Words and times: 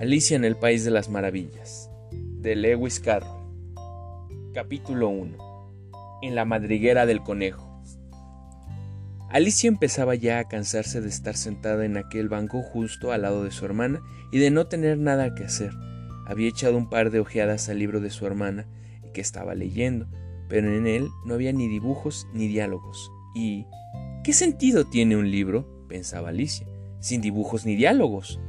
Alicia 0.00 0.34
en 0.34 0.46
el 0.46 0.56
País 0.56 0.82
de 0.82 0.90
las 0.90 1.10
Maravillas, 1.10 1.90
de 2.10 2.56
Lewis 2.56 3.00
Carroll. 3.00 3.38
Capítulo 4.54 5.10
1. 5.10 5.36
En 6.22 6.34
la 6.34 6.46
madriguera 6.46 7.04
del 7.04 7.20
conejo. 7.20 7.82
Alicia 9.28 9.68
empezaba 9.68 10.14
ya 10.14 10.38
a 10.38 10.48
cansarse 10.48 11.02
de 11.02 11.10
estar 11.10 11.36
sentada 11.36 11.84
en 11.84 11.98
aquel 11.98 12.30
banco 12.30 12.62
justo 12.62 13.12
al 13.12 13.20
lado 13.20 13.44
de 13.44 13.50
su 13.50 13.66
hermana 13.66 14.00
y 14.32 14.38
de 14.38 14.50
no 14.50 14.68
tener 14.68 14.96
nada 14.96 15.34
que 15.34 15.44
hacer. 15.44 15.72
Había 16.26 16.48
echado 16.48 16.78
un 16.78 16.88
par 16.88 17.10
de 17.10 17.20
ojeadas 17.20 17.68
al 17.68 17.78
libro 17.78 18.00
de 18.00 18.08
su 18.08 18.26
hermana 18.26 18.66
que 19.12 19.20
estaba 19.20 19.54
leyendo, 19.54 20.08
pero 20.48 20.74
en 20.74 20.86
él 20.86 21.10
no 21.26 21.34
había 21.34 21.52
ni 21.52 21.68
dibujos 21.68 22.26
ni 22.32 22.48
diálogos. 22.48 23.12
¿Y 23.34 23.66
qué 24.24 24.32
sentido 24.32 24.86
tiene 24.86 25.18
un 25.18 25.30
libro? 25.30 25.86
pensaba 25.90 26.30
Alicia, 26.30 26.66
sin 27.00 27.20
dibujos 27.20 27.66
ni 27.66 27.76
diálogos. 27.76 28.40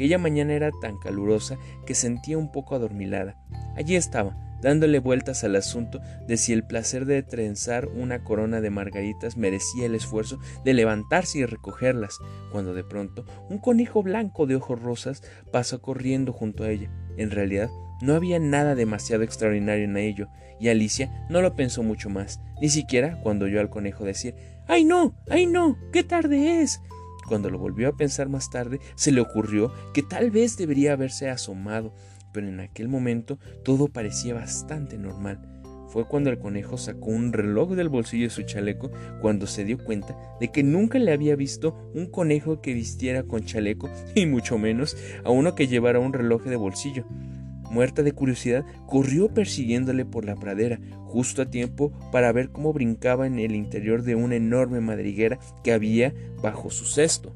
Aquella 0.00 0.16
mañana 0.16 0.54
era 0.54 0.70
tan 0.70 0.96
calurosa 0.96 1.58
que 1.84 1.94
sentía 1.94 2.38
un 2.38 2.50
poco 2.50 2.74
adormilada. 2.74 3.36
Allí 3.76 3.96
estaba, 3.96 4.34
dándole 4.62 4.98
vueltas 4.98 5.44
al 5.44 5.56
asunto 5.56 6.00
de 6.26 6.38
si 6.38 6.54
el 6.54 6.64
placer 6.64 7.04
de 7.04 7.22
trenzar 7.22 7.86
una 7.86 8.24
corona 8.24 8.62
de 8.62 8.70
margaritas 8.70 9.36
merecía 9.36 9.84
el 9.84 9.94
esfuerzo 9.94 10.38
de 10.64 10.72
levantarse 10.72 11.40
y 11.40 11.44
recogerlas, 11.44 12.16
cuando 12.50 12.72
de 12.72 12.82
pronto 12.82 13.26
un 13.50 13.58
conejo 13.58 14.02
blanco 14.02 14.46
de 14.46 14.56
ojos 14.56 14.80
rosas 14.80 15.22
pasó 15.52 15.82
corriendo 15.82 16.32
junto 16.32 16.64
a 16.64 16.70
ella. 16.70 16.90
En 17.18 17.30
realidad, 17.30 17.68
no 18.00 18.14
había 18.14 18.38
nada 18.38 18.74
demasiado 18.74 19.22
extraordinario 19.22 19.84
en 19.84 19.98
ello, 19.98 20.28
y 20.58 20.70
Alicia 20.70 21.26
no 21.28 21.42
lo 21.42 21.56
pensó 21.56 21.82
mucho 21.82 22.08
más, 22.08 22.40
ni 22.62 22.70
siquiera 22.70 23.20
cuando 23.22 23.44
oyó 23.44 23.60
al 23.60 23.68
conejo 23.68 24.06
decir 24.06 24.34
¡Ay 24.66 24.82
no! 24.84 25.14
¡Ay 25.28 25.44
no! 25.44 25.76
¡Qué 25.92 26.04
tarde 26.04 26.62
es! 26.62 26.80
Cuando 27.26 27.50
lo 27.50 27.58
volvió 27.58 27.88
a 27.88 27.96
pensar 27.96 28.28
más 28.28 28.50
tarde, 28.50 28.80
se 28.94 29.12
le 29.12 29.20
ocurrió 29.20 29.72
que 29.92 30.02
tal 30.02 30.30
vez 30.30 30.56
debería 30.56 30.92
haberse 30.92 31.30
asomado, 31.30 31.94
pero 32.32 32.48
en 32.48 32.60
aquel 32.60 32.88
momento 32.88 33.38
todo 33.64 33.88
parecía 33.88 34.34
bastante 34.34 34.98
normal. 34.98 35.40
Fue 35.90 36.06
cuando 36.06 36.30
el 36.30 36.38
conejo 36.38 36.78
sacó 36.78 37.10
un 37.10 37.32
reloj 37.32 37.72
del 37.72 37.88
bolsillo 37.88 38.24
de 38.24 38.30
su 38.30 38.42
chaleco 38.42 38.92
cuando 39.20 39.48
se 39.48 39.64
dio 39.64 39.76
cuenta 39.76 40.16
de 40.38 40.52
que 40.52 40.62
nunca 40.62 41.00
le 41.00 41.12
había 41.12 41.34
visto 41.34 41.90
un 41.94 42.06
conejo 42.06 42.60
que 42.60 42.74
vistiera 42.74 43.24
con 43.24 43.44
chaleco 43.44 43.90
y 44.14 44.26
mucho 44.26 44.56
menos 44.56 44.96
a 45.24 45.30
uno 45.30 45.56
que 45.56 45.66
llevara 45.66 45.98
un 45.98 46.12
reloj 46.12 46.44
de 46.44 46.54
bolsillo. 46.54 47.06
Muerta 47.70 48.02
de 48.02 48.12
curiosidad, 48.12 48.64
corrió 48.86 49.32
persiguiéndole 49.32 50.04
por 50.04 50.24
la 50.24 50.36
pradera, 50.36 50.80
justo 51.06 51.42
a 51.42 51.50
tiempo 51.50 51.92
para 52.12 52.32
ver 52.32 52.50
cómo 52.50 52.72
brincaba 52.72 53.26
en 53.26 53.38
el 53.38 53.54
interior 53.54 54.02
de 54.02 54.16
una 54.16 54.36
enorme 54.36 54.80
madriguera 54.80 55.38
que 55.62 55.72
había 55.72 56.12
bajo 56.42 56.70
su 56.70 56.84
cesto. 56.84 57.34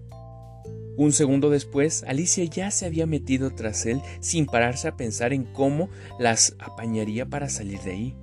Un 0.96 1.12
segundo 1.12 1.50
después, 1.50 2.04
Alicia 2.06 2.44
ya 2.44 2.70
se 2.70 2.86
había 2.86 3.06
metido 3.06 3.50
tras 3.50 3.84
él 3.86 4.00
sin 4.20 4.46
pararse 4.46 4.86
a 4.86 4.96
pensar 4.96 5.32
en 5.32 5.44
cómo 5.44 5.88
las 6.20 6.54
apañaría 6.60 7.26
para 7.26 7.48
salir 7.48 7.80
de 7.80 7.90
ahí. 7.90 8.16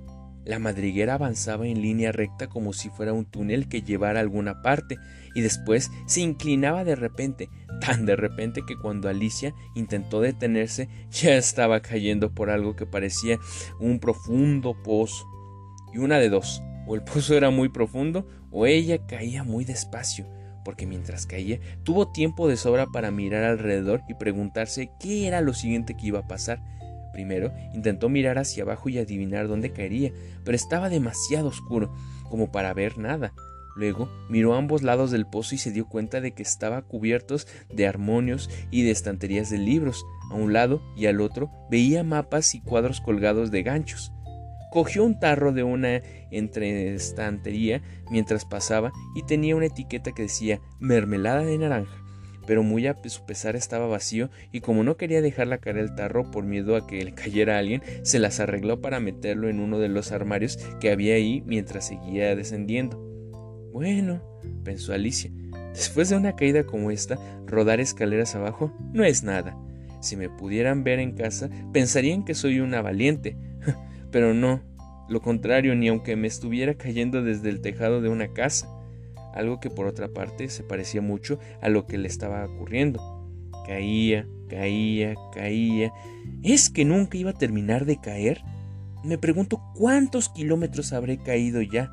La 0.44 0.58
madriguera 0.58 1.14
avanzaba 1.14 1.66
en 1.66 1.80
línea 1.80 2.10
recta 2.10 2.48
como 2.48 2.72
si 2.72 2.90
fuera 2.90 3.12
un 3.12 3.24
túnel 3.24 3.68
que 3.68 3.82
llevara 3.82 4.18
a 4.18 4.22
alguna 4.22 4.60
parte, 4.62 4.98
y 5.34 5.40
después 5.40 5.90
se 6.06 6.20
inclinaba 6.20 6.84
de 6.84 6.96
repente, 6.96 7.48
tan 7.80 8.06
de 8.06 8.16
repente 8.16 8.62
que 8.66 8.76
cuando 8.76 9.08
Alicia 9.08 9.54
intentó 9.74 10.20
detenerse 10.20 10.88
ya 11.10 11.36
estaba 11.36 11.80
cayendo 11.80 12.34
por 12.34 12.50
algo 12.50 12.74
que 12.74 12.86
parecía 12.86 13.38
un 13.78 14.00
profundo 14.00 14.74
pozo. 14.82 15.26
Y 15.94 15.98
una 15.98 16.18
de 16.18 16.28
dos, 16.28 16.62
o 16.86 16.94
el 16.94 17.02
pozo 17.02 17.36
era 17.36 17.50
muy 17.50 17.68
profundo 17.68 18.26
o 18.50 18.66
ella 18.66 19.06
caía 19.06 19.44
muy 19.44 19.64
despacio, 19.64 20.26
porque 20.64 20.86
mientras 20.86 21.26
caía 21.26 21.58
tuvo 21.84 22.12
tiempo 22.12 22.48
de 22.48 22.56
sobra 22.56 22.86
para 22.86 23.10
mirar 23.10 23.44
alrededor 23.44 24.02
y 24.08 24.14
preguntarse 24.14 24.90
qué 25.00 25.26
era 25.26 25.40
lo 25.40 25.54
siguiente 25.54 25.94
que 25.96 26.08
iba 26.08 26.20
a 26.20 26.28
pasar. 26.28 26.60
Primero 27.12 27.52
intentó 27.74 28.08
mirar 28.08 28.38
hacia 28.38 28.62
abajo 28.62 28.88
y 28.88 28.98
adivinar 28.98 29.48
dónde 29.48 29.72
caería, 29.72 30.12
pero 30.44 30.56
estaba 30.56 30.88
demasiado 30.88 31.48
oscuro 31.48 31.94
como 32.28 32.50
para 32.50 32.72
ver 32.72 32.98
nada. 32.98 33.34
Luego 33.74 34.10
miró 34.28 34.54
a 34.54 34.58
ambos 34.58 34.82
lados 34.82 35.10
del 35.10 35.26
pozo 35.26 35.54
y 35.54 35.58
se 35.58 35.70
dio 35.70 35.86
cuenta 35.86 36.20
de 36.20 36.32
que 36.32 36.42
estaba 36.42 36.82
cubiertos 36.82 37.46
de 37.72 37.86
armonios 37.86 38.50
y 38.70 38.82
de 38.82 38.90
estanterías 38.90 39.50
de 39.50 39.58
libros. 39.58 40.04
A 40.30 40.34
un 40.34 40.52
lado 40.52 40.82
y 40.96 41.06
al 41.06 41.20
otro 41.20 41.50
veía 41.70 42.04
mapas 42.04 42.54
y 42.54 42.60
cuadros 42.60 43.00
colgados 43.00 43.50
de 43.50 43.62
ganchos. 43.62 44.12
Cogió 44.70 45.04
un 45.04 45.20
tarro 45.20 45.52
de 45.52 45.62
una 45.62 46.00
entreestantería 46.30 47.82
mientras 48.10 48.46
pasaba 48.46 48.90
y 49.14 49.22
tenía 49.22 49.56
una 49.56 49.66
etiqueta 49.66 50.12
que 50.12 50.22
decía 50.22 50.60
mermelada 50.80 51.44
de 51.44 51.58
naranja 51.58 52.01
pero 52.46 52.62
muy 52.62 52.86
a 52.86 52.96
su 53.04 53.24
pesar 53.24 53.56
estaba 53.56 53.86
vacío 53.86 54.30
y 54.52 54.60
como 54.60 54.84
no 54.84 54.96
quería 54.96 55.22
dejarla 55.22 55.58
caer 55.58 55.78
el 55.78 55.94
tarro 55.94 56.30
por 56.30 56.44
miedo 56.44 56.76
a 56.76 56.86
que 56.86 57.04
le 57.04 57.14
cayera 57.14 57.58
alguien, 57.58 57.82
se 58.02 58.18
las 58.18 58.40
arregló 58.40 58.80
para 58.80 59.00
meterlo 59.00 59.48
en 59.48 59.60
uno 59.60 59.78
de 59.78 59.88
los 59.88 60.12
armarios 60.12 60.58
que 60.80 60.90
había 60.90 61.14
ahí 61.14 61.42
mientras 61.46 61.86
seguía 61.86 62.34
descendiendo. 62.36 62.98
Bueno, 63.72 64.22
pensó 64.64 64.92
Alicia, 64.92 65.30
después 65.72 66.08
de 66.08 66.16
una 66.16 66.36
caída 66.36 66.64
como 66.64 66.90
esta, 66.90 67.18
rodar 67.46 67.80
escaleras 67.80 68.34
abajo 68.34 68.72
no 68.92 69.04
es 69.04 69.22
nada. 69.22 69.56
Si 70.00 70.16
me 70.16 70.28
pudieran 70.28 70.82
ver 70.82 70.98
en 70.98 71.12
casa, 71.12 71.48
pensarían 71.72 72.24
que 72.24 72.34
soy 72.34 72.60
una 72.60 72.82
valiente. 72.82 73.36
Pero 74.10 74.34
no, 74.34 74.60
lo 75.08 75.22
contrario, 75.22 75.74
ni 75.74 75.88
aunque 75.88 76.16
me 76.16 76.26
estuviera 76.26 76.74
cayendo 76.74 77.22
desde 77.22 77.48
el 77.48 77.60
tejado 77.60 78.00
de 78.00 78.08
una 78.08 78.28
casa, 78.32 78.68
algo 79.34 79.60
que 79.60 79.70
por 79.70 79.86
otra 79.86 80.08
parte 80.08 80.48
se 80.48 80.62
parecía 80.62 81.00
mucho 81.00 81.38
a 81.60 81.68
lo 81.68 81.86
que 81.86 81.98
le 81.98 82.08
estaba 82.08 82.44
ocurriendo. 82.44 83.00
Caía, 83.66 84.26
caía, 84.48 85.14
caía. 85.32 85.92
¿Es 86.42 86.70
que 86.70 86.84
nunca 86.84 87.16
iba 87.16 87.30
a 87.30 87.38
terminar 87.38 87.84
de 87.84 88.00
caer? 88.00 88.42
Me 89.04 89.18
pregunto 89.18 89.60
cuántos 89.74 90.28
kilómetros 90.28 90.92
habré 90.92 91.18
caído 91.18 91.60
ya, 91.62 91.90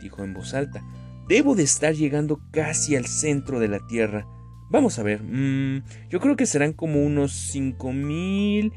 dijo 0.00 0.22
en 0.22 0.34
voz 0.34 0.54
alta. 0.54 0.82
Debo 1.28 1.54
de 1.54 1.62
estar 1.62 1.94
llegando 1.94 2.40
casi 2.50 2.96
al 2.96 3.06
centro 3.06 3.60
de 3.60 3.68
la 3.68 3.80
Tierra. 3.86 4.26
Vamos 4.70 4.98
a 4.98 5.02
ver, 5.02 5.22
mm, 5.22 5.82
yo 6.08 6.20
creo 6.20 6.36
que 6.36 6.46
serán 6.46 6.72
como 6.72 7.02
unos 7.02 7.32
cinco 7.32 7.92
mil. 7.92 8.72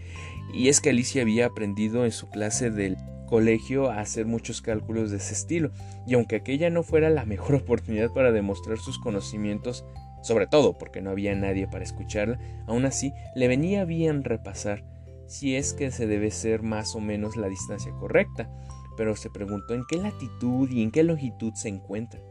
Y 0.54 0.70
es 0.70 0.80
que 0.80 0.90
Alicia 0.90 1.22
había 1.22 1.48
aprendido 1.48 2.06
en 2.06 2.12
su 2.12 2.30
clase 2.30 2.70
del 2.70 2.98
colegio 3.26 3.90
a 3.90 4.00
hacer 4.00 4.26
muchos 4.26 4.62
cálculos 4.62 5.12
de 5.12 5.18
ese 5.18 5.34
estilo, 5.34 5.72
y 6.08 6.16
aunque 6.16 6.38
aquella 6.38 6.70
no 6.70 6.84
fuera 6.84 7.10
la 7.10 7.26
mejor 7.26 7.56
oportunidad 7.64 8.12
para 8.12 8.32
demostrar 8.32 8.78
sus 8.78 9.00
conocimientos, 9.00 9.86
sobre 10.22 10.48
todo 10.48 10.78
porque 10.78 11.02
no 11.02 11.12
había 11.12 11.36
nadie 11.36 11.68
para 11.68 11.84
escucharla, 11.84 12.40
aún 12.68 12.86
así 12.86 13.14
le 13.36 13.48
venía 13.48 13.86
bien 13.86 14.24
repasar 14.24 14.84
si 15.28 15.56
es 15.56 15.74
que 15.74 15.92
se 15.92 16.08
debe 16.08 16.32
ser 16.32 16.62
más 16.62 16.96
o 16.96 17.00
menos 17.00 17.36
la 17.36 17.48
distancia 17.48 17.92
correcta, 18.00 18.50
pero 18.98 19.16
se 19.16 19.30
preguntó 19.30 19.74
en 19.74 19.84
qué 19.88 19.98
latitud 19.98 20.70
y 20.70 20.82
en 20.82 20.92
qué 20.92 21.04
longitud 21.04 21.54
se 21.54 21.70
encuentra. 21.70 22.22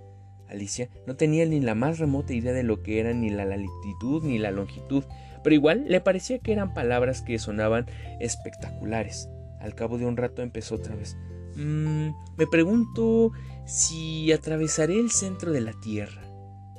Alicia 0.49 0.88
no 1.06 1.16
tenía 1.16 1.47
ni 1.47 1.61
la 1.61 1.75
más 1.75 1.99
remota 1.99 2.32
idea 2.32 2.53
de 2.53 2.62
lo 2.62 2.82
que 2.82 3.00
era 3.00 3.12
ni 3.12 3.31
la 3.31 3.44
latitud 3.44 4.22
ni 4.22 4.38
la 4.38 4.50
longitud, 4.50 5.05
pero 5.43 5.55
igual 5.55 5.84
le 5.88 6.00
parecía 6.00 6.38
que 6.38 6.53
eran 6.53 6.75
palabras 6.75 7.22
que 7.22 7.38
sonaban 7.38 7.87
espectaculares. 8.21 9.28
Al 9.64 9.75
cabo 9.75 9.97
de 9.97 10.04
un 10.04 10.19
rato 10.19 10.42
empezó 10.42 10.75
otra 10.75 10.94
vez. 10.94 11.16
Mm, 11.56 12.10
me 12.36 12.47
pregunto 12.47 13.32
si 13.64 14.30
atravesaré 14.30 15.00
el 15.00 15.10
centro 15.10 15.52
de 15.52 15.62
la 15.62 15.72
Tierra. 15.80 16.20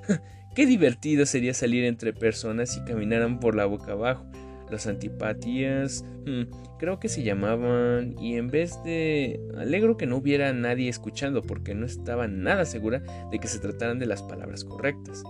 Qué 0.56 0.68
divertido 0.68 1.26
sería 1.26 1.56
salir 1.56 1.84
entre 1.84 2.14
personas 2.14 2.78
y 2.78 2.86
caminaran 2.86 3.40
por 3.40 3.56
la 3.56 3.66
boca 3.66 3.94
abajo. 3.94 4.28
Las 4.70 4.86
antipatías, 4.86 6.06
hmm, 6.28 6.44
creo 6.78 7.00
que 7.00 7.10
se 7.10 7.24
llamaban, 7.24 8.16
y 8.20 8.36
en 8.36 8.50
vez 8.50 8.80
de... 8.84 9.40
Alegro 9.58 9.98
que 9.98 10.06
no 10.06 10.18
hubiera 10.18 10.54
nadie 10.54 10.88
escuchando 10.88 11.42
porque 11.42 11.74
no 11.74 11.88
estaba 11.88 12.28
nada 12.28 12.66
segura 12.66 13.02
de 13.32 13.40
que 13.40 13.48
se 13.48 13.58
trataran 13.58 13.98
de 13.98 14.06
las 14.06 14.22
palabras 14.22 14.64
correctas. 14.64 15.24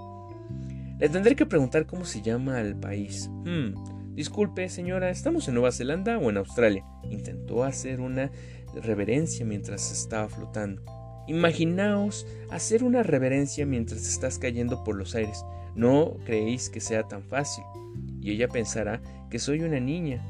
Le 1.00 1.08
tendré 1.08 1.38
que 1.38 1.46
preguntar 1.46 1.86
cómo 1.86 2.04
se 2.04 2.22
llama 2.22 2.60
el 2.60 2.76
país. 2.76 3.30
Hmm, 3.46 3.74
disculpe, 4.16 4.70
señora, 4.70 5.10
¿estamos 5.10 5.48
en 5.48 5.54
Nueva 5.54 5.72
Zelanda 5.72 6.18
o 6.18 6.30
en 6.30 6.38
Australia? 6.38 6.84
Intentó 7.10 7.64
hacer 7.64 8.02
una 8.02 8.32
reverencia 8.82 9.46
mientras 9.46 9.92
estaba 9.92 10.28
flotando. 10.30 10.82
Imaginaos 11.28 12.28
hacer 12.52 12.84
una 12.84 13.04
reverencia 13.04 13.66
mientras 13.66 14.08
estás 14.08 14.38
cayendo 14.38 14.84
por 14.84 14.96
los 14.96 15.16
aires. 15.16 15.44
No 15.76 16.18
creéis 16.26 16.70
que 16.70 16.80
sea 16.80 17.08
tan 17.08 17.24
fácil. 17.24 17.64
Y 18.22 18.32
ella 18.32 18.48
pensará 18.48 19.02
que 19.30 19.40
soy 19.40 19.62
una 19.62 19.80
niña. 19.80 20.24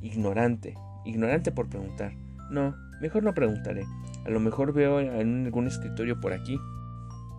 Ignorante. 0.00 0.74
Ignorante 1.04 1.52
por 1.52 1.68
preguntar. 1.68 2.12
No, 2.50 2.74
mejor 3.00 3.22
no 3.22 3.34
preguntaré. 3.34 3.84
A 4.24 4.30
lo 4.30 4.40
mejor 4.40 4.72
veo 4.72 5.00
en 5.00 5.44
algún 5.44 5.66
escritorio 5.66 6.20
por 6.20 6.32
aquí. 6.32 6.58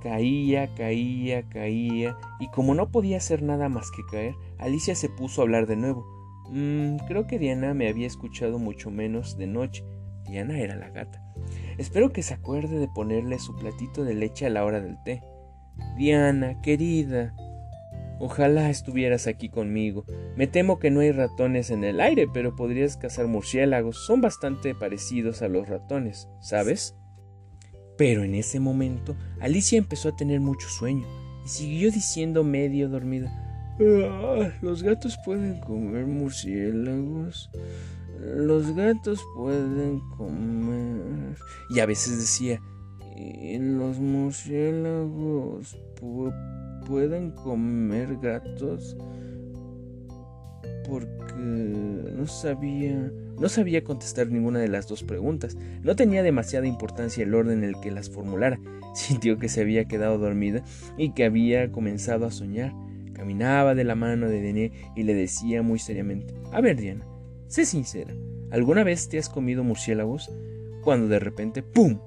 Caía, 0.06 0.68
caía, 0.76 1.50
caía, 1.50 2.16
y 2.40 2.48
como 2.50 2.76
no 2.76 2.92
podía 2.92 3.18
hacer 3.18 3.42
nada 3.42 3.70
más 3.70 3.90
que 3.90 4.04
caer, 4.06 4.36
Alicia 4.60 4.94
se 4.94 5.10
puso 5.10 5.42
a 5.42 5.46
hablar 5.46 5.66
de 5.66 5.78
nuevo. 5.78 6.06
Mm, 6.52 6.98
creo 7.08 7.26
que 7.26 7.40
Diana 7.40 7.74
me 7.74 7.90
había 7.90 8.06
escuchado 8.06 8.60
mucho 8.60 8.92
menos 8.92 9.36
de 9.36 9.48
noche. 9.48 9.84
Diana 10.28 10.60
era 10.60 10.76
la 10.76 10.92
gata. 10.92 11.24
Espero 11.80 12.14
que 12.14 12.22
se 12.22 12.36
acuerde 12.36 12.78
de 12.78 12.88
ponerle 12.88 13.40
su 13.40 13.56
platito 13.56 14.04
de 14.04 14.14
leche 14.14 14.46
a 14.46 14.52
la 14.52 14.64
hora 14.64 14.80
del 14.80 15.02
té. 15.02 15.24
Diana, 15.98 16.62
querida. 16.62 17.34
Ojalá 18.20 18.70
estuvieras 18.70 19.26
aquí 19.26 19.50
conmigo. 19.50 20.06
Me 20.36 20.46
temo 20.46 20.78
que 20.78 20.92
no 20.92 21.00
hay 21.00 21.14
ratones 21.14 21.72
en 21.72 21.84
el 21.84 22.00
aire, 22.00 22.28
pero 22.32 22.56
podrías 22.56 22.96
cazar 22.96 23.26
murciélagos. 23.26 24.06
Son 24.06 24.22
bastante 24.22 24.76
parecidos 24.76 25.42
a 25.42 25.48
los 25.48 25.68
ratones, 25.68 26.30
¿sabes? 26.42 26.96
Pero 27.98 28.24
en 28.24 28.36
ese 28.36 28.60
momento 28.60 29.16
Alicia 29.40 29.78
empezó 29.78 30.10
a 30.10 30.16
tener 30.16 30.40
mucho 30.40 30.68
sueño 30.68 31.06
y 31.46 31.50
siguió 31.50 31.92
diciendo 31.92 32.44
medio 32.44 32.90
dormida 32.90 33.32
ah, 33.80 34.50
Los 34.62 34.84
gatos 34.84 35.18
pueden 35.24 35.60
comer 35.62 36.06
murciélagos. 36.06 37.50
Los 38.20 38.76
gatos 38.76 39.22
pueden 39.36 40.00
comer. 40.18 41.36
Y 41.70 41.80
a 41.80 41.86
veces 41.86 42.18
decía 42.18 42.60
los 43.60 43.98
murciélagos 43.98 45.78
pueden 46.86 47.32
comer 47.32 48.18
gatos 48.18 48.98
porque 50.88 51.25
no 51.36 52.28
sabía 52.28 53.12
no 53.40 53.50
sabía 53.50 53.84
contestar 53.84 54.28
ninguna 54.28 54.60
de 54.60 54.70
las 54.70 54.88
dos 54.88 55.04
preguntas. 55.04 55.58
No 55.84 55.96
tenía 55.96 56.24
demasiada 56.24 56.68
importancia 56.68 57.24
el 57.24 57.34
orden 57.34 57.60
en 57.60 57.64
el 57.66 57.80
que 57.82 57.92
las 57.92 58.10
formulara. 58.10 58.60
Sintió 58.96 59.38
que 59.38 59.50
se 59.50 59.62
había 59.62 59.86
quedado 59.86 60.18
dormida 60.18 60.64
y 60.98 61.12
que 61.12 61.26
había 61.26 61.72
comenzado 61.72 62.26
a 62.26 62.32
soñar. 62.32 62.74
Caminaba 63.14 63.76
de 63.76 63.84
la 63.84 63.96
mano 63.96 64.30
de 64.30 64.42
Dené 64.42 64.72
y 64.96 65.04
le 65.04 65.14
decía 65.14 65.62
muy 65.62 65.80
seriamente: 65.80 66.34
A 66.52 66.62
ver, 66.62 66.80
Diana, 66.80 67.06
sé 67.48 67.66
sincera. 67.66 68.14
¿Alguna 68.52 68.84
vez 68.84 69.10
te 69.10 69.18
has 69.18 69.28
comido 69.28 69.64
murciélagos? 69.64 70.32
Cuando 70.82 71.08
de 71.08 71.20
repente, 71.20 71.62
¡pum! 71.62 72.00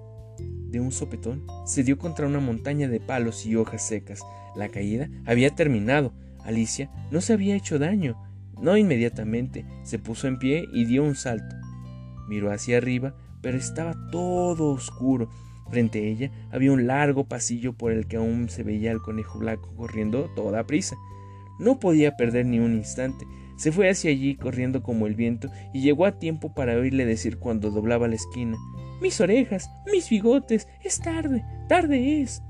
De 0.70 0.80
un 0.80 0.92
sopetón, 0.92 1.46
se 1.66 1.82
dio 1.82 1.98
contra 1.98 2.26
una 2.26 2.40
montaña 2.40 2.88
de 2.88 3.00
palos 3.00 3.44
y 3.44 3.56
hojas 3.56 3.86
secas. 3.86 4.20
La 4.54 4.68
caída 4.68 5.10
había 5.26 5.50
terminado. 5.50 6.12
Alicia 6.44 6.90
no 7.10 7.20
se 7.20 7.34
había 7.34 7.56
hecho 7.56 7.78
daño. 7.78 8.16
No 8.60 8.76
inmediatamente 8.76 9.64
se 9.84 9.98
puso 9.98 10.26
en 10.26 10.38
pie 10.38 10.64
y 10.72 10.84
dio 10.84 11.04
un 11.04 11.14
salto. 11.14 11.56
Miró 12.28 12.50
hacia 12.52 12.78
arriba, 12.78 13.14
pero 13.40 13.56
estaba 13.56 13.94
todo 14.10 14.70
oscuro. 14.70 15.28
Frente 15.70 16.00
a 16.00 16.02
ella 16.02 16.30
había 16.50 16.72
un 16.72 16.86
largo 16.86 17.24
pasillo 17.24 17.74
por 17.74 17.92
el 17.92 18.06
que 18.06 18.16
aún 18.16 18.48
se 18.48 18.62
veía 18.62 18.90
al 18.90 19.02
conejo 19.02 19.38
blanco 19.38 19.74
corriendo 19.76 20.30
toda 20.34 20.66
prisa. 20.66 20.96
No 21.58 21.78
podía 21.78 22.16
perder 22.16 22.46
ni 22.46 22.58
un 22.58 22.74
instante. 22.74 23.26
Se 23.56 23.72
fue 23.72 23.90
hacia 23.90 24.10
allí 24.10 24.36
corriendo 24.36 24.82
como 24.82 25.06
el 25.06 25.14
viento 25.14 25.50
y 25.74 25.82
llegó 25.82 26.06
a 26.06 26.18
tiempo 26.18 26.54
para 26.54 26.76
oírle 26.76 27.04
decir 27.04 27.38
cuando 27.38 27.72
doblaba 27.72 28.06
la 28.06 28.14
esquina 28.14 28.56
Mis 29.02 29.20
orejas, 29.20 29.68
mis 29.92 30.08
bigotes, 30.08 30.68
es 30.84 31.00
tarde, 31.00 31.44
tarde 31.68 32.22
es 32.22 32.40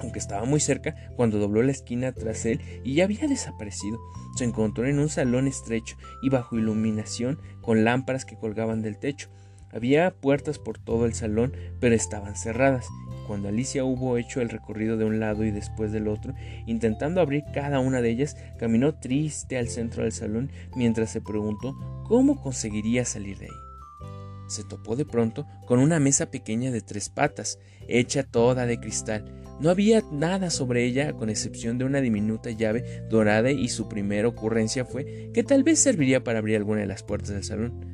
aunque 0.00 0.18
estaba 0.18 0.44
muy 0.44 0.60
cerca 0.60 0.94
cuando 1.16 1.38
dobló 1.38 1.62
la 1.62 1.72
esquina 1.72 2.12
tras 2.12 2.46
él 2.46 2.60
y 2.84 2.94
ya 2.94 3.04
había 3.04 3.26
desaparecido. 3.26 3.98
Se 4.36 4.44
encontró 4.44 4.86
en 4.86 4.98
un 4.98 5.08
salón 5.08 5.46
estrecho 5.46 5.96
y 6.22 6.28
bajo 6.28 6.56
iluminación 6.56 7.38
con 7.62 7.84
lámparas 7.84 8.24
que 8.24 8.36
colgaban 8.36 8.82
del 8.82 8.98
techo. 8.98 9.30
Había 9.72 10.10
puertas 10.10 10.58
por 10.58 10.78
todo 10.78 11.06
el 11.06 11.14
salón, 11.14 11.52
pero 11.80 11.94
estaban 11.94 12.36
cerradas. 12.36 12.86
Cuando 13.26 13.48
Alicia 13.48 13.84
hubo 13.84 14.16
hecho 14.16 14.40
el 14.40 14.48
recorrido 14.48 14.96
de 14.96 15.04
un 15.04 15.18
lado 15.18 15.44
y 15.44 15.50
después 15.50 15.90
del 15.92 16.08
otro, 16.08 16.34
intentando 16.66 17.20
abrir 17.20 17.44
cada 17.52 17.80
una 17.80 18.00
de 18.00 18.10
ellas, 18.10 18.36
caminó 18.58 18.94
triste 18.94 19.58
al 19.58 19.68
centro 19.68 20.04
del 20.04 20.12
salón 20.12 20.50
mientras 20.76 21.10
se 21.10 21.20
preguntó 21.20 21.76
cómo 22.06 22.40
conseguiría 22.40 23.04
salir 23.04 23.38
de 23.38 23.46
ahí 23.46 23.66
se 24.46 24.64
topó 24.64 24.96
de 24.96 25.04
pronto 25.04 25.46
con 25.66 25.78
una 25.78 26.00
mesa 26.00 26.26
pequeña 26.30 26.70
de 26.70 26.80
tres 26.80 27.08
patas, 27.08 27.58
hecha 27.88 28.22
toda 28.22 28.66
de 28.66 28.78
cristal, 28.78 29.24
no 29.60 29.70
había 29.70 30.02
nada 30.12 30.50
sobre 30.50 30.84
ella 30.84 31.12
con 31.14 31.30
excepción 31.30 31.78
de 31.78 31.84
una 31.84 32.00
diminuta 32.00 32.50
llave 32.50 33.04
dorada 33.08 33.50
y 33.50 33.68
su 33.68 33.88
primera 33.88 34.28
ocurrencia 34.28 34.84
fue 34.84 35.30
que 35.32 35.42
tal 35.42 35.64
vez 35.64 35.78
serviría 35.78 36.22
para 36.22 36.38
abrir 36.38 36.56
alguna 36.56 36.80
de 36.80 36.86
las 36.86 37.02
puertas 37.02 37.30
del 37.30 37.44
salón. 37.44 37.84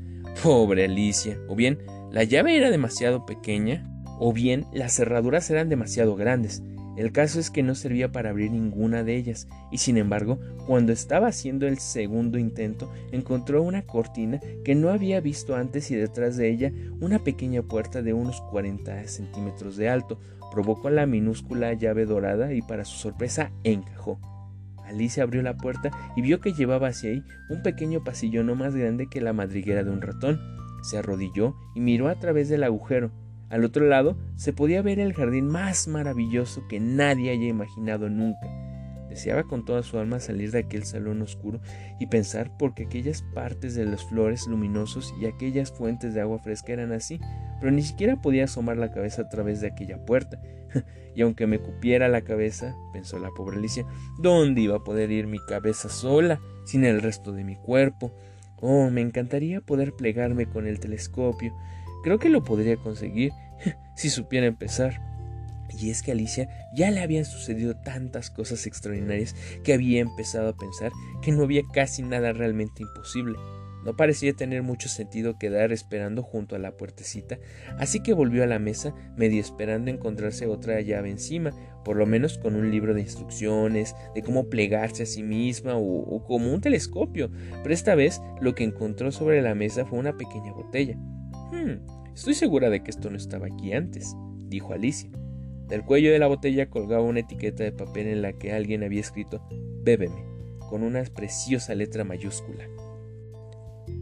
Pobre 0.42 0.84
Alicia. 0.86 1.38
O 1.48 1.54
bien 1.54 1.78
la 2.10 2.24
llave 2.24 2.56
era 2.56 2.70
demasiado 2.70 3.26
pequeña, 3.26 3.88
o 4.18 4.32
bien 4.32 4.66
las 4.72 4.94
cerraduras 4.94 5.50
eran 5.50 5.68
demasiado 5.68 6.16
grandes. 6.16 6.62
El 6.96 7.10
caso 7.10 7.40
es 7.40 7.50
que 7.50 7.62
no 7.62 7.74
servía 7.74 8.12
para 8.12 8.30
abrir 8.30 8.50
ninguna 8.50 9.02
de 9.02 9.16
ellas, 9.16 9.48
y 9.70 9.78
sin 9.78 9.96
embargo, 9.96 10.38
cuando 10.66 10.92
estaba 10.92 11.28
haciendo 11.28 11.66
el 11.66 11.78
segundo 11.78 12.38
intento, 12.38 12.92
encontró 13.12 13.62
una 13.62 13.82
cortina 13.82 14.40
que 14.62 14.74
no 14.74 14.90
había 14.90 15.20
visto 15.20 15.56
antes 15.56 15.90
y 15.90 15.96
detrás 15.96 16.36
de 16.36 16.50
ella 16.50 16.70
una 17.00 17.18
pequeña 17.18 17.62
puerta 17.62 18.02
de 18.02 18.12
unos 18.12 18.42
40 18.42 19.08
centímetros 19.08 19.78
de 19.78 19.88
alto, 19.88 20.20
Provocó 20.52 20.90
la 20.90 21.06
minúscula 21.06 21.72
llave 21.72 22.04
dorada 22.04 22.52
y 22.52 22.60
para 22.60 22.84
su 22.84 22.98
sorpresa 22.98 23.50
encajó. 23.64 24.20
Alicia 24.84 25.22
abrió 25.22 25.40
la 25.40 25.56
puerta 25.56 25.90
y 26.14 26.20
vio 26.20 26.40
que 26.40 26.52
llevaba 26.52 26.88
hacia 26.88 27.10
ahí 27.10 27.24
un 27.48 27.62
pequeño 27.62 28.04
pasillo 28.04 28.44
no 28.44 28.54
más 28.54 28.74
grande 28.74 29.08
que 29.10 29.22
la 29.22 29.32
madriguera 29.32 29.82
de 29.82 29.90
un 29.90 30.02
ratón. 30.02 30.38
Se 30.82 30.98
arrodilló 30.98 31.56
y 31.74 31.80
miró 31.80 32.08
a 32.08 32.16
través 32.16 32.50
del 32.50 32.64
agujero. 32.64 33.10
Al 33.48 33.64
otro 33.64 33.86
lado 33.86 34.18
se 34.36 34.52
podía 34.52 34.82
ver 34.82 34.98
el 34.98 35.14
jardín 35.14 35.46
más 35.46 35.88
maravilloso 35.88 36.66
que 36.68 36.80
nadie 36.80 37.30
haya 37.30 37.46
imaginado 37.46 38.10
nunca. 38.10 38.46
Deseaba 39.08 39.44
con 39.44 39.64
toda 39.64 39.82
su 39.82 39.98
alma 39.98 40.20
salir 40.20 40.50
de 40.52 40.60
aquel 40.60 40.84
salón 40.84 41.20
oscuro 41.22 41.60
y 42.00 42.06
pensar 42.06 42.56
por 42.56 42.74
qué 42.74 42.84
aquellas 42.84 43.22
partes 43.34 43.74
de 43.74 43.84
las 43.84 44.04
flores 44.04 44.46
luminosos 44.46 45.14
y 45.20 45.26
aquellas 45.26 45.70
fuentes 45.70 46.14
de 46.14 46.22
agua 46.22 46.38
fresca 46.38 46.72
eran 46.72 46.92
así, 46.92 47.20
pero 47.62 47.70
ni 47.70 47.82
siquiera 47.82 48.16
podía 48.16 48.42
asomar 48.44 48.76
la 48.76 48.90
cabeza 48.90 49.22
a 49.22 49.28
través 49.28 49.60
de 49.60 49.68
aquella 49.68 50.04
puerta. 50.04 50.42
y 51.14 51.22
aunque 51.22 51.46
me 51.46 51.60
cupiera 51.60 52.08
la 52.08 52.22
cabeza, 52.22 52.74
pensó 52.92 53.20
la 53.20 53.30
pobre 53.30 53.58
Alicia, 53.58 53.86
¿dónde 54.18 54.62
iba 54.62 54.78
a 54.78 54.82
poder 54.82 55.12
ir 55.12 55.28
mi 55.28 55.38
cabeza 55.38 55.88
sola, 55.88 56.40
sin 56.66 56.84
el 56.84 57.00
resto 57.00 57.30
de 57.30 57.44
mi 57.44 57.54
cuerpo? 57.54 58.12
Oh, 58.56 58.90
me 58.90 59.00
encantaría 59.00 59.60
poder 59.60 59.92
plegarme 59.92 60.46
con 60.46 60.66
el 60.66 60.80
telescopio. 60.80 61.54
Creo 62.02 62.18
que 62.18 62.30
lo 62.30 62.42
podría 62.42 62.76
conseguir 62.78 63.30
si 63.96 64.10
supiera 64.10 64.46
empezar. 64.46 65.00
Y 65.78 65.90
es 65.90 66.02
que 66.02 66.10
a 66.10 66.14
Alicia 66.14 66.48
ya 66.74 66.90
le 66.90 67.00
habían 67.00 67.24
sucedido 67.24 67.76
tantas 67.76 68.28
cosas 68.28 68.66
extraordinarias 68.66 69.36
que 69.62 69.72
había 69.72 70.00
empezado 70.00 70.48
a 70.48 70.56
pensar 70.56 70.90
que 71.22 71.30
no 71.30 71.44
había 71.44 71.62
casi 71.72 72.02
nada 72.02 72.32
realmente 72.32 72.82
imposible. 72.82 73.38
No 73.84 73.96
parecía 73.96 74.32
tener 74.32 74.62
mucho 74.62 74.88
sentido 74.88 75.38
quedar 75.38 75.72
esperando 75.72 76.22
junto 76.22 76.54
a 76.54 76.58
la 76.58 76.76
puertecita, 76.76 77.38
así 77.78 78.00
que 78.00 78.14
volvió 78.14 78.44
a 78.44 78.46
la 78.46 78.58
mesa, 78.58 78.94
medio 79.16 79.40
esperando 79.40 79.90
encontrarse 79.90 80.46
otra 80.46 80.80
llave 80.80 81.10
encima, 81.10 81.50
por 81.84 81.96
lo 81.96 82.06
menos 82.06 82.38
con 82.38 82.54
un 82.54 82.70
libro 82.70 82.94
de 82.94 83.00
instrucciones, 83.00 83.94
de 84.14 84.22
cómo 84.22 84.48
plegarse 84.48 85.02
a 85.02 85.06
sí 85.06 85.22
misma 85.22 85.74
o, 85.76 86.24
como 86.24 86.52
un 86.52 86.60
telescopio, 86.60 87.30
pero 87.62 87.74
esta 87.74 87.94
vez 87.94 88.20
lo 88.40 88.54
que 88.54 88.64
encontró 88.64 89.10
sobre 89.10 89.42
la 89.42 89.54
mesa 89.54 89.84
fue 89.84 89.98
una 89.98 90.16
pequeña 90.16 90.52
botella. 90.52 90.96
Hmm, 91.52 91.84
estoy 92.14 92.34
segura 92.34 92.70
de 92.70 92.82
que 92.82 92.90
esto 92.90 93.10
no 93.10 93.16
estaba 93.16 93.46
aquí 93.46 93.72
antes, 93.72 94.14
dijo 94.46 94.72
Alicia. 94.72 95.10
Del 95.66 95.84
cuello 95.84 96.12
de 96.12 96.18
la 96.18 96.26
botella 96.26 96.68
colgaba 96.68 97.02
una 97.02 97.20
etiqueta 97.20 97.64
de 97.64 97.72
papel 97.72 98.06
en 98.06 98.22
la 98.22 98.34
que 98.34 98.52
alguien 98.52 98.84
había 98.84 99.00
escrito 99.00 99.42
Bébeme, 99.82 100.24
con 100.68 100.82
una 100.82 101.02
preciosa 101.04 101.74
letra 101.74 102.04
mayúscula. 102.04 102.64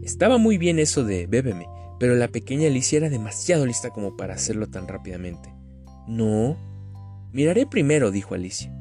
Estaba 0.01 0.37
muy 0.37 0.57
bien 0.57 0.79
eso 0.79 1.03
de 1.03 1.27
Bébeme, 1.27 1.67
pero 1.99 2.15
la 2.15 2.27
pequeña 2.27 2.67
Alicia 2.67 2.97
era 2.97 3.09
demasiado 3.09 3.65
lista 3.65 3.91
como 3.91 4.17
para 4.17 4.33
hacerlo 4.33 4.67
tan 4.67 4.87
rápidamente. 4.87 5.53
No. 6.07 6.57
Miraré 7.31 7.65
primero, 7.65 8.11
dijo 8.11 8.35
Alicia, 8.35 8.73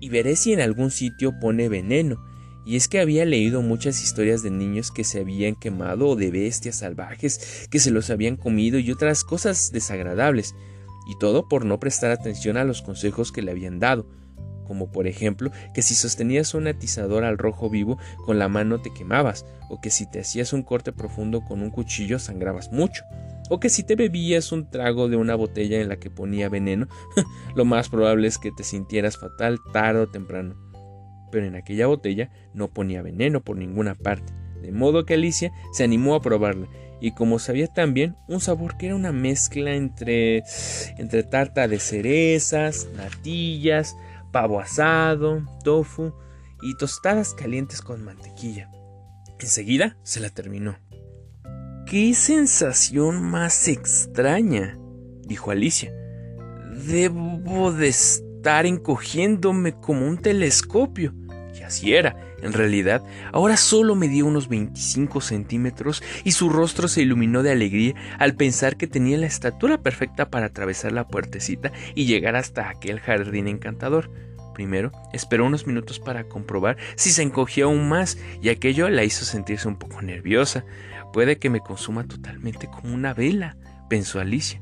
y 0.00 0.08
veré 0.08 0.36
si 0.36 0.52
en 0.52 0.60
algún 0.60 0.90
sitio 0.90 1.38
pone 1.40 1.68
veneno. 1.68 2.22
Y 2.64 2.76
es 2.76 2.86
que 2.86 3.00
había 3.00 3.24
leído 3.24 3.60
muchas 3.62 4.02
historias 4.02 4.42
de 4.42 4.50
niños 4.50 4.92
que 4.92 5.02
se 5.02 5.20
habían 5.20 5.56
quemado 5.56 6.08
o 6.08 6.16
de 6.16 6.30
bestias 6.30 6.76
salvajes 6.76 7.66
que 7.70 7.80
se 7.80 7.90
los 7.90 8.10
habían 8.10 8.36
comido 8.36 8.78
y 8.78 8.92
otras 8.92 9.24
cosas 9.24 9.72
desagradables, 9.72 10.54
y 11.08 11.18
todo 11.18 11.48
por 11.48 11.64
no 11.64 11.80
prestar 11.80 12.12
atención 12.12 12.56
a 12.56 12.64
los 12.64 12.82
consejos 12.82 13.32
que 13.32 13.42
le 13.42 13.50
habían 13.50 13.80
dado, 13.80 14.06
como 14.66 14.90
por 14.90 15.06
ejemplo 15.06 15.50
que 15.74 15.82
si 15.82 15.94
sostenías 15.94 16.54
un 16.54 16.66
atizador 16.66 17.24
al 17.24 17.38
rojo 17.38 17.70
vivo 17.70 17.98
con 18.24 18.38
la 18.38 18.48
mano 18.48 18.80
te 18.80 18.92
quemabas, 18.92 19.44
o 19.68 19.80
que 19.80 19.90
si 19.90 20.10
te 20.10 20.20
hacías 20.20 20.52
un 20.52 20.62
corte 20.62 20.92
profundo 20.92 21.42
con 21.44 21.62
un 21.62 21.70
cuchillo 21.70 22.18
sangrabas 22.18 22.72
mucho, 22.72 23.04
o 23.50 23.60
que 23.60 23.68
si 23.68 23.82
te 23.82 23.96
bebías 23.96 24.52
un 24.52 24.70
trago 24.70 25.08
de 25.08 25.16
una 25.16 25.34
botella 25.34 25.80
en 25.80 25.88
la 25.88 25.96
que 25.96 26.10
ponía 26.10 26.48
veneno, 26.48 26.88
lo 27.54 27.64
más 27.64 27.88
probable 27.88 28.28
es 28.28 28.38
que 28.38 28.52
te 28.52 28.64
sintieras 28.64 29.18
fatal 29.18 29.58
tarde 29.72 30.00
o 30.00 30.08
temprano. 30.08 30.56
Pero 31.30 31.46
en 31.46 31.54
aquella 31.54 31.86
botella 31.86 32.30
no 32.54 32.68
ponía 32.68 33.02
veneno 33.02 33.40
por 33.40 33.56
ninguna 33.56 33.94
parte, 33.94 34.32
de 34.60 34.72
modo 34.72 35.04
que 35.04 35.14
Alicia 35.14 35.52
se 35.72 35.84
animó 35.84 36.14
a 36.14 36.20
probarla 36.20 36.68
y 37.02 37.10
como 37.10 37.40
sabía 37.40 37.66
también 37.66 38.14
un 38.28 38.40
sabor 38.40 38.76
que 38.76 38.86
era 38.86 38.94
una 38.94 39.10
mezcla 39.10 39.74
entre, 39.74 40.44
entre 40.98 41.24
tarta 41.24 41.66
de 41.66 41.80
cerezas, 41.80 42.88
natillas, 42.96 43.96
pavo 44.32 44.58
asado, 44.58 45.46
tofu 45.62 46.12
y 46.62 46.76
tostadas 46.76 47.34
calientes 47.34 47.82
con 47.82 48.02
mantequilla. 48.04 48.70
Enseguida 49.38 49.96
se 50.02 50.20
la 50.20 50.30
terminó. 50.30 50.76
¡Qué 51.86 52.14
sensación 52.14 53.22
más 53.22 53.68
extraña! 53.68 54.78
dijo 55.26 55.50
Alicia. 55.50 55.92
Debo 56.86 57.72
de 57.72 57.88
estar 57.88 58.66
encogiéndome 58.66 59.78
como 59.78 60.06
un 60.06 60.18
telescopio. 60.18 61.12
Así 61.62 61.94
era. 61.94 62.16
En 62.42 62.52
realidad, 62.52 63.02
ahora 63.32 63.56
solo 63.56 63.94
medía 63.94 64.24
unos 64.24 64.48
25 64.48 65.20
centímetros 65.20 66.02
y 66.24 66.32
su 66.32 66.50
rostro 66.50 66.88
se 66.88 67.02
iluminó 67.02 67.42
de 67.42 67.52
alegría 67.52 67.94
al 68.18 68.34
pensar 68.34 68.76
que 68.76 68.86
tenía 68.86 69.18
la 69.18 69.26
estatura 69.26 69.78
perfecta 69.78 70.30
para 70.30 70.46
atravesar 70.46 70.92
la 70.92 71.06
puertecita 71.06 71.72
y 71.94 72.06
llegar 72.06 72.36
hasta 72.36 72.68
aquel 72.68 73.00
jardín 73.00 73.48
encantador. 73.48 74.10
Primero, 74.54 74.92
esperó 75.12 75.46
unos 75.46 75.66
minutos 75.66 75.98
para 75.98 76.24
comprobar 76.24 76.76
si 76.96 77.10
se 77.10 77.22
encogía 77.22 77.64
aún 77.64 77.88
más, 77.88 78.18
y 78.42 78.50
aquello 78.50 78.88
la 78.90 79.04
hizo 79.04 79.24
sentirse 79.24 79.68
un 79.68 79.76
poco 79.76 80.02
nerviosa. 80.02 80.64
Puede 81.12 81.38
que 81.38 81.50
me 81.50 81.60
consuma 81.60 82.04
totalmente 82.04 82.66
como 82.66 82.94
una 82.94 83.14
vela, 83.14 83.56
pensó 83.88 84.20
Alicia. 84.20 84.60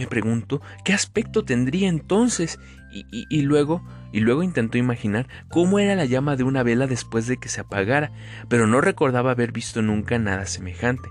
Me 0.00 0.06
pregunto 0.06 0.62
qué 0.82 0.94
aspecto 0.94 1.44
tendría 1.44 1.86
entonces, 1.86 2.58
y, 2.90 3.04
y, 3.28 3.42
luego, 3.42 3.86
y 4.12 4.20
luego 4.20 4.42
intentó 4.42 4.78
imaginar 4.78 5.28
cómo 5.50 5.78
era 5.78 5.94
la 5.94 6.06
llama 6.06 6.36
de 6.36 6.42
una 6.42 6.62
vela 6.62 6.86
después 6.86 7.26
de 7.26 7.36
que 7.36 7.50
se 7.50 7.60
apagara, 7.60 8.10
pero 8.48 8.66
no 8.66 8.80
recordaba 8.80 9.32
haber 9.32 9.52
visto 9.52 9.82
nunca 9.82 10.18
nada 10.18 10.46
semejante. 10.46 11.10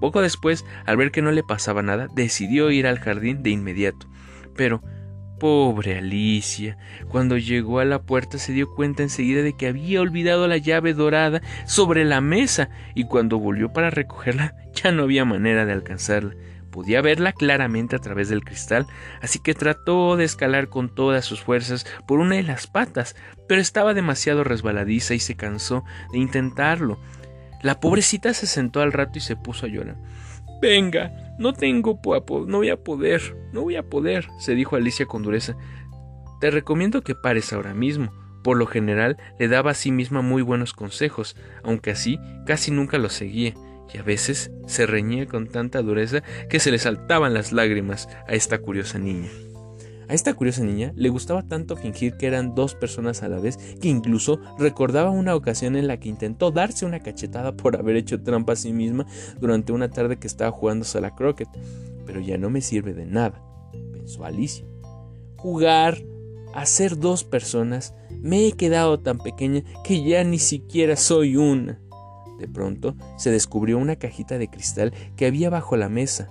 Poco 0.00 0.22
después, 0.22 0.64
al 0.86 0.96
ver 0.96 1.10
que 1.10 1.20
no 1.20 1.32
le 1.32 1.42
pasaba 1.42 1.82
nada, 1.82 2.08
decidió 2.14 2.70
ir 2.70 2.86
al 2.86 2.98
jardín 2.98 3.42
de 3.42 3.50
inmediato. 3.50 4.08
Pero 4.56 4.82
Pobre 5.38 5.98
Alicia. 5.98 6.78
Cuando 7.08 7.36
llegó 7.36 7.80
a 7.80 7.84
la 7.84 8.02
puerta 8.02 8.38
se 8.38 8.52
dio 8.52 8.74
cuenta 8.74 9.02
enseguida 9.02 9.42
de 9.42 9.54
que 9.54 9.66
había 9.66 10.00
olvidado 10.00 10.48
la 10.48 10.56
llave 10.56 10.94
dorada 10.94 11.42
sobre 11.66 12.06
la 12.06 12.22
mesa 12.22 12.70
y 12.94 13.04
cuando 13.04 13.38
volvió 13.38 13.70
para 13.70 13.90
recogerla 13.90 14.54
ya 14.72 14.92
no 14.92 15.02
había 15.02 15.26
manera 15.26 15.66
de 15.66 15.74
alcanzarla. 15.74 16.34
Podía 16.70 17.02
verla 17.02 17.32
claramente 17.32 17.96
a 17.96 17.98
través 17.98 18.28
del 18.28 18.44
cristal, 18.44 18.86
así 19.20 19.40
que 19.40 19.54
trató 19.54 20.16
de 20.16 20.24
escalar 20.24 20.68
con 20.68 20.88
todas 20.88 21.24
sus 21.24 21.42
fuerzas 21.42 21.86
por 22.06 22.20
una 22.20 22.36
de 22.36 22.44
las 22.44 22.66
patas, 22.66 23.16
pero 23.48 23.60
estaba 23.60 23.94
demasiado 23.94 24.44
resbaladiza 24.44 25.14
y 25.14 25.18
se 25.18 25.36
cansó 25.36 25.84
de 26.12 26.18
intentarlo. 26.18 26.98
La 27.62 27.80
pobrecita 27.80 28.32
se 28.34 28.46
sentó 28.46 28.80
al 28.80 28.92
rato 28.92 29.18
y 29.18 29.20
se 29.20 29.36
puso 29.36 29.66
a 29.66 29.68
llorar. 29.68 29.96
Venga, 30.62 31.34
no 31.38 31.52
tengo 31.52 31.98
no 32.46 32.58
voy 32.58 32.70
a 32.70 32.76
poder, 32.76 33.36
no 33.52 33.62
voy 33.62 33.76
a 33.76 33.82
poder, 33.82 34.28
se 34.38 34.54
dijo 34.54 34.76
Alicia 34.76 35.06
con 35.06 35.22
dureza. 35.22 35.56
Te 36.40 36.50
recomiendo 36.50 37.02
que 37.02 37.14
pares 37.14 37.52
ahora 37.52 37.74
mismo. 37.74 38.12
Por 38.42 38.56
lo 38.56 38.66
general 38.66 39.18
le 39.38 39.48
daba 39.48 39.72
a 39.72 39.74
sí 39.74 39.90
misma 39.90 40.22
muy 40.22 40.42
buenos 40.42 40.72
consejos, 40.72 41.36
aunque 41.62 41.90
así 41.90 42.18
casi 42.46 42.70
nunca 42.70 42.96
los 42.96 43.12
seguía, 43.12 43.54
y 43.92 43.98
a 43.98 44.02
veces 44.02 44.50
se 44.66 44.86
reñía 44.86 45.26
con 45.26 45.46
tanta 45.46 45.82
dureza 45.82 46.22
que 46.48 46.60
se 46.60 46.70
le 46.70 46.78
saltaban 46.78 47.34
las 47.34 47.52
lágrimas 47.52 48.08
a 48.26 48.34
esta 48.34 48.58
curiosa 48.58 48.98
niña. 48.98 49.28
A 50.10 50.14
esta 50.14 50.34
curiosa 50.34 50.64
niña 50.64 50.92
le 50.96 51.08
gustaba 51.08 51.46
tanto 51.46 51.76
fingir 51.76 52.16
que 52.16 52.26
eran 52.26 52.56
dos 52.56 52.74
personas 52.74 53.22
a 53.22 53.28
la 53.28 53.38
vez 53.38 53.58
que 53.80 53.86
incluso 53.86 54.40
recordaba 54.58 55.10
una 55.10 55.36
ocasión 55.36 55.76
en 55.76 55.86
la 55.86 56.00
que 56.00 56.08
intentó 56.08 56.50
darse 56.50 56.84
una 56.84 56.98
cachetada 56.98 57.52
por 57.52 57.76
haber 57.76 57.94
hecho 57.94 58.20
trampa 58.20 58.54
a 58.54 58.56
sí 58.56 58.72
misma 58.72 59.06
durante 59.38 59.72
una 59.72 59.88
tarde 59.88 60.18
que 60.18 60.26
estaba 60.26 60.50
jugándose 60.50 60.98
a 60.98 61.00
la 61.00 61.14
croquet. 61.14 61.48
Pero 62.06 62.18
ya 62.18 62.38
no 62.38 62.50
me 62.50 62.60
sirve 62.60 62.92
de 62.92 63.06
nada, 63.06 63.40
pensó 63.92 64.24
Alicia. 64.24 64.66
Jugar 65.36 66.02
a 66.54 66.66
ser 66.66 66.98
dos 66.98 67.22
personas 67.22 67.94
me 68.10 68.48
he 68.48 68.52
quedado 68.52 68.98
tan 68.98 69.18
pequeña 69.18 69.62
que 69.84 70.02
ya 70.02 70.24
ni 70.24 70.40
siquiera 70.40 70.96
soy 70.96 71.36
una. 71.36 71.80
De 72.40 72.48
pronto 72.48 72.96
se 73.18 73.30
descubrió 73.30 73.76
una 73.76 73.96
cajita 73.96 74.38
de 74.38 74.48
cristal 74.48 74.94
que 75.14 75.26
había 75.26 75.50
bajo 75.50 75.76
la 75.76 75.90
mesa. 75.90 76.30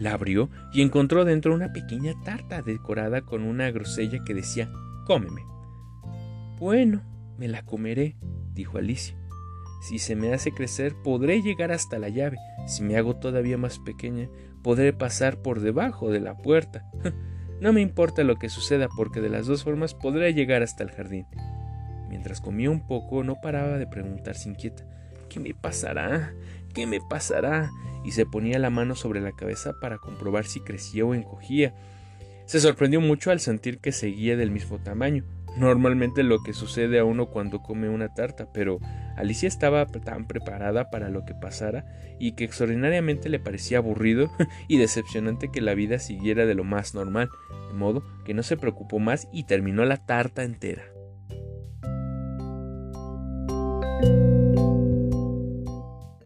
La 0.00 0.12
abrió 0.12 0.50
y 0.74 0.82
encontró 0.82 1.24
dentro 1.24 1.54
una 1.54 1.72
pequeña 1.72 2.12
tarta 2.24 2.60
decorada 2.60 3.22
con 3.22 3.44
una 3.44 3.70
grosella 3.70 4.24
que 4.24 4.34
decía 4.34 4.68
Cómeme. 5.06 5.42
Bueno, 6.58 7.02
me 7.38 7.46
la 7.46 7.62
comeré, 7.64 8.16
dijo 8.52 8.78
Alicia. 8.78 9.16
Si 9.80 10.00
se 10.00 10.16
me 10.16 10.32
hace 10.34 10.50
crecer, 10.50 10.96
podré 11.04 11.40
llegar 11.40 11.70
hasta 11.70 12.00
la 12.00 12.08
llave. 12.08 12.38
Si 12.66 12.82
me 12.82 12.96
hago 12.96 13.14
todavía 13.14 13.56
más 13.56 13.78
pequeña, 13.78 14.28
podré 14.64 14.92
pasar 14.92 15.40
por 15.40 15.60
debajo 15.60 16.10
de 16.10 16.20
la 16.20 16.36
puerta. 16.36 16.84
No 17.58 17.72
me 17.72 17.80
importa 17.80 18.22
lo 18.22 18.36
que 18.36 18.50
suceda, 18.50 18.86
porque 18.98 19.22
de 19.22 19.30
las 19.30 19.46
dos 19.46 19.64
formas 19.64 19.94
podré 19.94 20.34
llegar 20.34 20.62
hasta 20.62 20.84
el 20.84 20.90
jardín. 20.90 21.24
Mientras 22.10 22.42
comía 22.42 22.70
un 22.70 22.86
poco, 22.86 23.24
no 23.24 23.40
paraba 23.40 23.78
de 23.78 23.86
preguntarse 23.86 24.50
inquieta. 24.50 24.84
¿Qué 25.36 25.40
me 25.40 25.52
pasará? 25.52 26.32
¿Qué 26.72 26.86
me 26.86 26.98
pasará? 26.98 27.70
y 28.06 28.12
se 28.12 28.24
ponía 28.24 28.60
la 28.60 28.70
mano 28.70 28.94
sobre 28.94 29.20
la 29.20 29.32
cabeza 29.32 29.80
para 29.80 29.98
comprobar 29.98 30.46
si 30.46 30.60
crecía 30.60 31.04
o 31.04 31.12
encogía. 31.12 31.74
Se 32.46 32.60
sorprendió 32.60 33.00
mucho 33.00 33.32
al 33.32 33.40
sentir 33.40 33.78
que 33.78 33.90
seguía 33.90 34.36
del 34.36 34.52
mismo 34.52 34.78
tamaño, 34.78 35.24
normalmente 35.58 36.22
lo 36.22 36.40
que 36.44 36.52
sucede 36.52 37.00
a 37.00 37.04
uno 37.04 37.26
cuando 37.26 37.62
come 37.62 37.88
una 37.88 38.14
tarta, 38.14 38.46
pero 38.52 38.78
Alicia 39.16 39.48
estaba 39.48 39.86
tan 39.86 40.28
preparada 40.28 40.88
para 40.88 41.10
lo 41.10 41.24
que 41.24 41.34
pasara 41.34 41.84
y 42.20 42.32
que 42.32 42.44
extraordinariamente 42.44 43.28
le 43.28 43.40
parecía 43.40 43.78
aburrido 43.78 44.30
y 44.68 44.78
decepcionante 44.78 45.50
que 45.50 45.60
la 45.60 45.74
vida 45.74 45.98
siguiera 45.98 46.46
de 46.46 46.54
lo 46.54 46.62
más 46.62 46.94
normal, 46.94 47.28
de 47.72 47.74
modo 47.74 48.04
que 48.24 48.34
no 48.34 48.44
se 48.44 48.56
preocupó 48.56 49.00
más 49.00 49.26
y 49.32 49.44
terminó 49.44 49.84
la 49.84 49.96
tarta 49.96 50.44
entera. 50.44 50.84